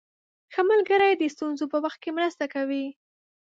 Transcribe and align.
ښه 0.53 0.61
ملګری 0.71 1.11
د 1.17 1.23
ستونزو 1.35 1.65
په 1.73 1.77
وخت 1.83 1.99
کې 2.03 2.11
مرسته 2.17 2.45
کوي. 2.53 2.85